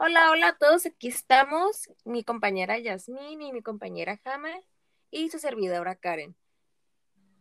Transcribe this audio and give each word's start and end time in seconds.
Hola, 0.00 0.30
hola 0.30 0.48
a 0.50 0.56
todos, 0.56 0.86
aquí 0.86 1.08
estamos, 1.08 1.90
mi 2.04 2.22
compañera 2.22 2.78
Yasmín 2.78 3.42
y 3.42 3.52
mi 3.52 3.62
compañera 3.62 4.16
Jama 4.22 4.60
y 5.10 5.28
su 5.28 5.40
servidora 5.40 5.96
Karen. 5.96 6.36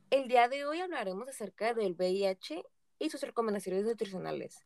El 0.09 0.27
día 0.27 0.49
de 0.49 0.65
hoy 0.65 0.81
hablaremos 0.81 1.29
acerca 1.29 1.75
del 1.75 1.93
VIH 1.93 2.63
y 2.97 3.09
sus 3.11 3.21
recomendaciones 3.21 3.83
nutricionales. 3.85 4.57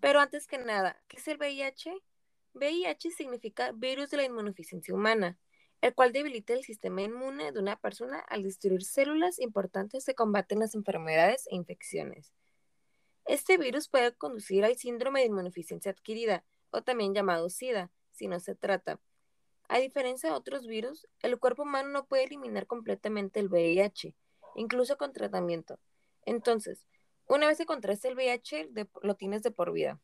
Pero 0.00 0.18
antes 0.18 0.48
que 0.48 0.58
nada, 0.58 1.00
¿qué 1.06 1.18
es 1.18 1.28
el 1.28 1.38
VIH? 1.38 1.94
VIH 2.54 3.12
significa 3.12 3.70
virus 3.70 4.10
de 4.10 4.16
la 4.16 4.24
inmunodeficiencia 4.24 4.92
humana, 4.92 5.38
el 5.82 5.94
cual 5.94 6.12
debilita 6.12 6.52
el 6.52 6.64
sistema 6.64 7.02
inmune 7.02 7.52
de 7.52 7.60
una 7.60 7.76
persona 7.76 8.18
al 8.28 8.42
destruir 8.42 8.82
células 8.82 9.38
importantes 9.38 10.04
que 10.04 10.16
combaten 10.16 10.58
las 10.58 10.74
enfermedades 10.74 11.46
e 11.48 11.54
infecciones. 11.54 12.32
Este 13.24 13.56
virus 13.56 13.88
puede 13.88 14.16
conducir 14.16 14.64
al 14.64 14.76
síndrome 14.76 15.20
de 15.20 15.26
inmunodeficiencia 15.26 15.92
adquirida, 15.92 16.44
o 16.70 16.82
también 16.82 17.14
llamado 17.14 17.48
SIDA, 17.50 17.90
si 18.10 18.28
no 18.28 18.40
se 18.40 18.54
trata. 18.54 19.00
A 19.68 19.78
diferencia 19.78 20.30
de 20.30 20.34
otros 20.34 20.66
virus, 20.66 21.06
el 21.20 21.38
cuerpo 21.38 21.62
humano 21.62 21.88
no 21.90 22.06
puede 22.06 22.24
eliminar 22.24 22.66
completamente 22.66 23.38
el 23.40 23.48
VIH, 23.48 24.16
incluso 24.56 24.96
con 24.96 25.12
tratamiento. 25.12 25.78
Entonces, 26.26 26.86
una 27.26 27.46
vez 27.46 27.58
que 27.58 27.66
contraste 27.66 28.08
el 28.08 28.16
VIH, 28.16 28.70
lo 29.02 29.14
tienes 29.14 29.42
de 29.42 29.52
por 29.52 29.72
vida. 29.72 30.00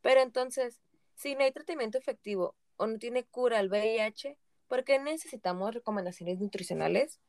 Pero 0.00 0.22
entonces, 0.22 0.80
si 1.14 1.34
no 1.34 1.44
hay 1.44 1.52
tratamiento 1.52 1.98
efectivo 1.98 2.54
o 2.76 2.86
no 2.86 2.98
tiene 2.98 3.24
cura 3.24 3.60
el 3.60 3.68
VIH, 3.68 4.38
¿por 4.66 4.84
qué 4.84 4.98
necesitamos 4.98 5.74
recomendaciones 5.74 6.40
nutricionales? 6.40 7.20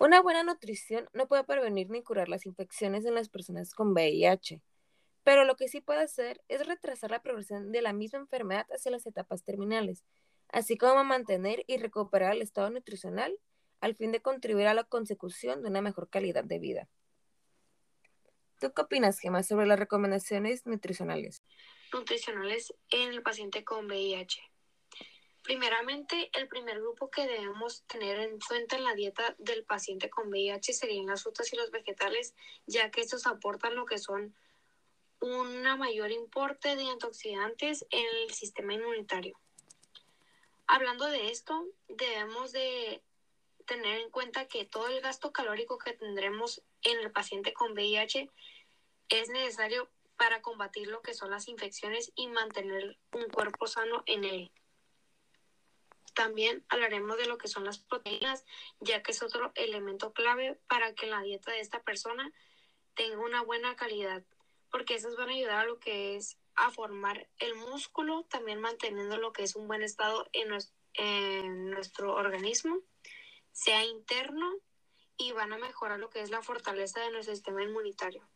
Una 0.00 0.20
buena 0.20 0.42
nutrición 0.42 1.08
no 1.14 1.26
puede 1.26 1.44
prevenir 1.44 1.88
ni 1.88 2.02
curar 2.02 2.28
las 2.28 2.44
infecciones 2.44 3.06
en 3.06 3.14
las 3.14 3.30
personas 3.30 3.72
con 3.72 3.92
VIH. 3.92 4.60
Pero 5.28 5.44
lo 5.44 5.56
que 5.56 5.68
sí 5.68 5.82
puede 5.82 6.00
hacer 6.00 6.40
es 6.48 6.66
retrasar 6.66 7.10
la 7.10 7.20
progresión 7.20 7.70
de 7.70 7.82
la 7.82 7.92
misma 7.92 8.18
enfermedad 8.18 8.66
hacia 8.70 8.90
las 8.90 9.04
etapas 9.04 9.44
terminales, 9.44 10.02
así 10.48 10.78
como 10.78 11.04
mantener 11.04 11.64
y 11.66 11.76
recuperar 11.76 12.32
el 12.32 12.40
estado 12.40 12.70
nutricional 12.70 13.38
al 13.82 13.94
fin 13.94 14.10
de 14.10 14.22
contribuir 14.22 14.68
a 14.68 14.72
la 14.72 14.84
consecución 14.84 15.62
de 15.62 15.68
una 15.68 15.82
mejor 15.82 16.08
calidad 16.08 16.44
de 16.44 16.58
vida. 16.58 16.88
¿Tú 18.58 18.72
qué 18.72 18.80
opinas, 18.80 19.18
Gemma, 19.18 19.42
sobre 19.42 19.66
las 19.66 19.78
recomendaciones 19.78 20.64
nutricionales? 20.64 21.42
Nutricionales 21.92 22.72
en 22.88 23.12
el 23.12 23.22
paciente 23.22 23.64
con 23.64 23.84
VIH. 23.84 24.40
Primeramente, 25.42 26.30
el 26.32 26.48
primer 26.48 26.80
grupo 26.80 27.10
que 27.10 27.26
debemos 27.26 27.82
tener 27.82 28.18
en 28.18 28.38
cuenta 28.40 28.76
en 28.76 28.84
la 28.84 28.94
dieta 28.94 29.36
del 29.36 29.66
paciente 29.66 30.08
con 30.08 30.30
VIH 30.30 30.72
serían 30.72 31.04
las 31.04 31.22
frutas 31.22 31.52
y 31.52 31.56
los 31.56 31.70
vegetales, 31.70 32.34
ya 32.64 32.90
que 32.90 33.02
estos 33.02 33.26
aportan 33.26 33.76
lo 33.76 33.84
que 33.84 33.98
son 33.98 34.34
un 35.20 35.62
mayor 35.78 36.10
importe 36.10 36.76
de 36.76 36.88
antioxidantes 36.88 37.86
en 37.90 38.06
el 38.22 38.32
sistema 38.32 38.74
inmunitario. 38.74 39.38
Hablando 40.66 41.06
de 41.06 41.30
esto, 41.30 41.66
debemos 41.88 42.52
de 42.52 43.02
tener 43.66 44.00
en 44.00 44.10
cuenta 44.10 44.46
que 44.46 44.64
todo 44.64 44.88
el 44.88 45.00
gasto 45.00 45.32
calórico 45.32 45.78
que 45.78 45.92
tendremos 45.92 46.62
en 46.82 46.98
el 47.00 47.10
paciente 47.10 47.52
con 47.52 47.72
VIH 47.72 48.30
es 49.08 49.28
necesario 49.28 49.90
para 50.16 50.42
combatir 50.42 50.88
lo 50.88 51.00
que 51.02 51.14
son 51.14 51.30
las 51.30 51.48
infecciones 51.48 52.12
y 52.14 52.28
mantener 52.28 52.98
un 53.12 53.28
cuerpo 53.28 53.66
sano 53.66 54.02
en 54.06 54.24
él. 54.24 54.50
También 56.14 56.64
hablaremos 56.68 57.16
de 57.16 57.26
lo 57.26 57.38
que 57.38 57.46
son 57.46 57.64
las 57.64 57.78
proteínas, 57.78 58.44
ya 58.80 59.02
que 59.02 59.12
es 59.12 59.22
otro 59.22 59.52
elemento 59.54 60.12
clave 60.12 60.58
para 60.66 60.94
que 60.94 61.06
la 61.06 61.22
dieta 61.22 61.52
de 61.52 61.60
esta 61.60 61.82
persona 61.82 62.32
tenga 62.94 63.18
una 63.18 63.42
buena 63.42 63.76
calidad 63.76 64.24
porque 64.70 64.94
esas 64.94 65.16
van 65.16 65.30
a 65.30 65.34
ayudar 65.34 65.58
a 65.58 65.64
lo 65.64 65.78
que 65.78 66.16
es 66.16 66.38
a 66.54 66.70
formar 66.70 67.28
el 67.38 67.54
músculo, 67.54 68.24
también 68.24 68.60
manteniendo 68.60 69.16
lo 69.16 69.32
que 69.32 69.44
es 69.44 69.54
un 69.54 69.68
buen 69.68 69.82
estado 69.82 70.28
en 70.32 70.48
nuestro, 70.48 70.76
en 70.94 71.70
nuestro 71.70 72.14
organismo, 72.14 72.80
sea 73.52 73.84
interno 73.84 74.52
y 75.16 75.32
van 75.32 75.52
a 75.52 75.58
mejorar 75.58 75.98
lo 75.98 76.10
que 76.10 76.20
es 76.20 76.30
la 76.30 76.42
fortaleza 76.42 77.00
de 77.00 77.10
nuestro 77.10 77.34
sistema 77.34 77.62
inmunitario. 77.62 78.28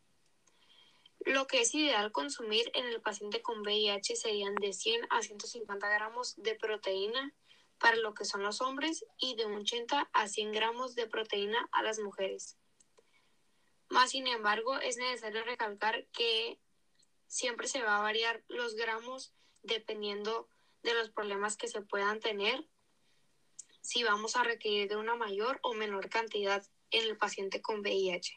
Lo 1.25 1.47
que 1.47 1.61
es 1.61 1.73
ideal 1.73 2.11
consumir 2.11 2.69
en 2.73 2.85
el 2.85 3.01
paciente 3.01 3.41
con 3.41 3.61
VIH 3.61 4.15
serían 4.15 4.55
de 4.55 4.73
100 4.73 5.07
a 5.09 5.21
150 5.21 5.89
gramos 5.89 6.35
de 6.37 6.55
proteína 6.55 7.33
para 7.79 7.95
lo 7.97 8.13
que 8.13 8.25
son 8.25 8.43
los 8.43 8.61
hombres 8.61 9.05
y 9.17 9.35
de 9.35 9.45
80 9.45 10.09
a 10.11 10.27
100 10.27 10.51
gramos 10.51 10.95
de 10.95 11.07
proteína 11.07 11.67
a 11.71 11.83
las 11.83 11.99
mujeres. 11.99 12.57
Más 13.93 14.09
sin 14.09 14.25
embargo, 14.25 14.79
es 14.79 14.97
necesario 14.97 15.43
recalcar 15.43 16.07
que 16.07 16.57
siempre 17.27 17.67
se 17.67 17.83
va 17.83 17.97
a 17.97 18.01
variar 18.01 18.43
los 18.47 18.73
gramos 18.73 19.35
dependiendo 19.61 20.49
de 20.81 20.95
los 20.95 21.11
problemas 21.11 21.57
que 21.57 21.67
se 21.67 21.81
puedan 21.81 22.19
tener, 22.19 22.67
si 23.81 24.03
vamos 24.03 24.35
a 24.35 24.43
requerir 24.43 24.89
de 24.89 24.95
una 24.95 25.15
mayor 25.15 25.59
o 25.61 25.75
menor 25.75 26.09
cantidad 26.09 26.65
en 26.89 27.07
el 27.07 27.17
paciente 27.17 27.61
con 27.61 27.81
VIH. 27.81 28.35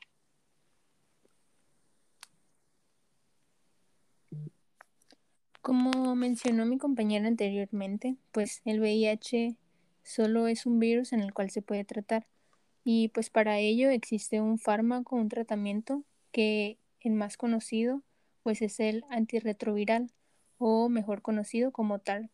Como 5.63 6.15
mencionó 6.17 6.67
mi 6.67 6.77
compañera 6.77 7.29
anteriormente, 7.29 8.17
pues 8.31 8.61
el 8.67 8.81
VIH 8.81 9.57
solo 10.03 10.49
es 10.49 10.67
un 10.67 10.79
virus 10.79 11.15
en 11.15 11.21
el 11.21 11.33
cual 11.33 11.51
se 11.51 11.63
puede 11.63 11.87
tratar. 11.87 12.27
Y 12.89 13.09
pues 13.09 13.31
para 13.31 13.59
ello 13.59 13.91
existe 13.91 14.41
un 14.41 14.61
fármaco, 14.61 15.17
un 15.17 15.29
tratamiento 15.29 16.05
que 16.31 16.79
el 17.01 17.15
más 17.15 17.37
conocido 17.37 18.05
pues 18.45 18.63
es 18.63 18.79
el 18.79 19.05
antirretroviral 19.11 20.13
o 20.59 20.89
mejor 20.89 21.21
conocido 21.21 21.73
como 21.73 21.99
tal, 21.99 22.31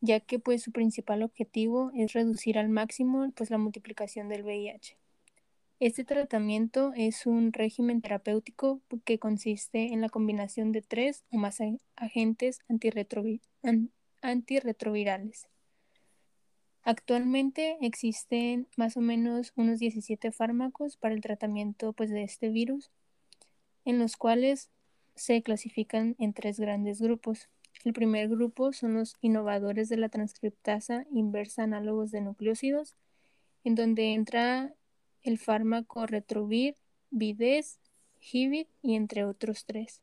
ya 0.00 0.20
que 0.20 0.38
pues 0.38 0.62
su 0.62 0.72
principal 0.72 1.22
objetivo 1.22 1.90
es 1.94 2.14
reducir 2.14 2.56
al 2.56 2.70
máximo 2.70 3.30
pues 3.32 3.50
la 3.50 3.58
multiplicación 3.58 4.30
del 4.30 4.42
VIH. 4.42 4.96
Este 5.80 6.04
tratamiento 6.04 6.94
es 6.96 7.26
un 7.26 7.52
régimen 7.52 8.00
terapéutico 8.00 8.80
que 9.04 9.18
consiste 9.18 9.92
en 9.92 10.00
la 10.00 10.08
combinación 10.08 10.72
de 10.72 10.80
tres 10.80 11.24
o 11.30 11.36
más 11.36 11.58
agentes 11.94 12.60
antirretrovirales. 12.70 15.46
Actualmente 16.84 17.78
existen 17.80 18.66
más 18.76 18.96
o 18.96 19.00
menos 19.00 19.52
unos 19.54 19.78
17 19.78 20.32
fármacos 20.32 20.96
para 20.96 21.14
el 21.14 21.20
tratamiento 21.20 21.92
pues, 21.92 22.10
de 22.10 22.24
este 22.24 22.48
virus, 22.48 22.90
en 23.84 24.00
los 24.00 24.16
cuales 24.16 24.70
se 25.14 25.42
clasifican 25.42 26.16
en 26.18 26.32
tres 26.32 26.58
grandes 26.58 27.00
grupos. 27.00 27.48
El 27.84 27.92
primer 27.92 28.28
grupo 28.28 28.72
son 28.72 28.94
los 28.94 29.16
innovadores 29.20 29.88
de 29.88 29.96
la 29.96 30.08
transcriptasa 30.08 31.06
inversa 31.12 31.62
análogos 31.62 32.10
de 32.10 32.20
nucleósidos, 32.20 32.96
en 33.64 33.76
donde 33.76 34.12
entra 34.14 34.74
el 35.22 35.38
fármaco 35.38 36.06
Retrovir, 36.06 36.74
Vides, 37.10 37.78
Hivit 38.20 38.68
y 38.82 38.96
entre 38.96 39.24
otros 39.24 39.64
tres. 39.66 40.02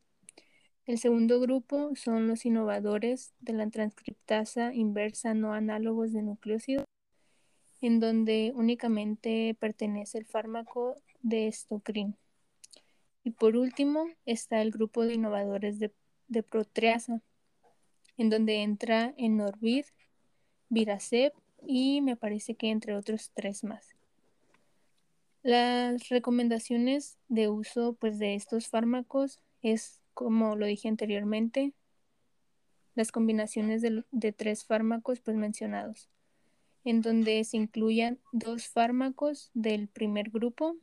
El 0.90 0.98
segundo 0.98 1.40
grupo 1.40 1.92
son 1.96 2.28
los 2.28 2.48
innovadores 2.48 3.36
de 3.42 3.54
la 3.54 3.70
transcriptasa 3.70 4.74
inversa 4.74 5.36
no 5.36 5.54
análogos 5.54 6.14
de 6.14 6.24
nucleócidos, 6.24 6.86
en 7.80 8.00
donde 8.00 8.54
únicamente 8.56 9.56
pertenece 9.60 10.18
el 10.18 10.26
fármaco 10.26 10.96
de 11.22 11.48
estocrin. 11.48 12.16
Y 13.24 13.30
por 13.30 13.56
último 13.56 14.08
está 14.26 14.64
el 14.64 14.72
grupo 14.72 15.06
de 15.06 15.14
innovadores 15.14 15.78
de, 15.78 15.94
de 16.28 16.42
proteasa, 16.42 17.22
en 18.18 18.32
donde 18.32 18.64
entra 18.64 19.14
Enorvid, 19.16 19.86
Viracep 20.70 21.36
y 21.68 22.02
me 22.02 22.16
parece 22.16 22.56
que 22.56 22.72
entre 22.72 22.96
otros 22.96 23.30
tres 23.36 23.64
más. 23.64 23.96
Las 25.44 26.10
recomendaciones 26.10 27.20
de 27.28 27.48
uso 27.48 27.94
pues, 27.94 28.18
de 28.18 28.34
estos 28.34 28.70
fármacos 28.70 29.40
es 29.62 30.00
como 30.20 30.58
lo 30.58 30.66
dije 30.66 30.90
anteriormente, 30.90 31.72
las 32.94 33.10
combinaciones 33.10 33.82
de, 33.82 34.32
tres 34.34 34.66
fármacos 34.66 35.22
pues 35.22 35.38
mencionados, 35.38 36.10
en 36.84 37.02
donde 37.02 37.42
se 37.46 37.56
incluyan 37.56 38.20
dos 38.34 38.68
fármacos 38.68 39.50
del 39.54 39.88
primer 39.88 40.30
grupo 40.30 40.76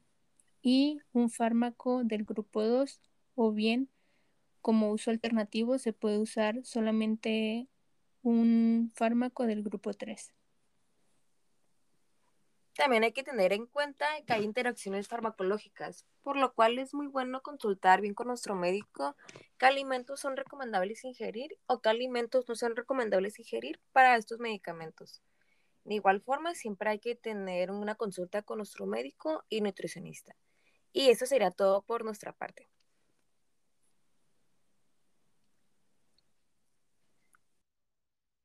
y 0.63 1.01
un 1.13 1.29
fármaco 1.29 2.03
del 2.03 2.25
grupo 2.25 2.63
2 2.63 3.03
o 3.35 3.53
bien 3.53 3.91
como 4.63 4.91
uso 4.91 5.11
alternativo 5.11 5.79
se 5.79 5.93
puede 5.93 6.17
usar 6.17 6.65
solamente 6.65 7.69
un 8.23 8.91
fármaco 8.95 9.47
del 9.47 9.63
grupo 9.63 9.93
3. 9.93 10.33
También 12.77 13.05
hay 13.05 13.13
que 13.13 13.23
tener 13.23 13.55
en 13.55 13.67
cuenta 13.67 14.07
que 14.27 14.35
hay 14.35 14.45
interacciones 14.45 15.09
farmacológicas, 15.09 16.05
por 16.23 16.37
lo 16.37 16.53
cual 16.53 16.79
es 16.79 16.93
muy 16.93 17.07
bueno 17.07 17.41
consultar 17.41 18.03
bien 18.03 18.13
con 18.13 18.27
nuestro 18.27 18.55
médico 18.55 19.17
qué 19.57 19.65
alimentos 19.65 20.21
son 20.21 20.37
recomendables 20.37 21.03
ingerir 21.05 21.59
o 21.67 21.81
qué 21.81 21.89
alimentos 21.89 22.47
no 22.49 22.55
son 22.55 22.77
recomendables 22.77 23.39
ingerir 23.39 23.81
para 23.93 24.17
estos 24.17 24.41
medicamentos. 24.41 25.23
De 25.85 25.95
igual 25.95 26.21
forma, 26.21 26.55
siempre 26.55 26.91
hay 26.91 26.99
que 26.99 27.15
tener 27.15 27.71
una 27.71 27.95
consulta 27.95 28.43
con 28.43 28.59
nuestro 28.59 28.85
médico 28.85 29.45
y 29.49 29.63
nutricionista. 29.63 30.37
Y 30.93 31.09
eso 31.09 31.25
sería 31.25 31.51
todo 31.51 31.83
por 31.83 32.05
nuestra 32.05 32.33
parte. 32.33 32.69